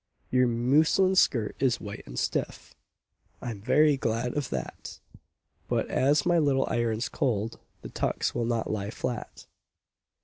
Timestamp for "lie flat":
8.71-9.45